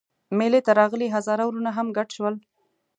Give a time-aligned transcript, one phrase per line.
[0.37, 2.35] مېلې ته راغلي هزاره وروڼه هم ګډ شول.